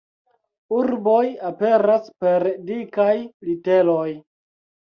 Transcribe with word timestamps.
Urboj 0.77 1.27
aperas 1.49 2.09
per 2.25 2.47
dikaj 2.71 3.13
literoj. 3.51 4.09